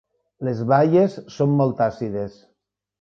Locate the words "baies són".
0.71-1.53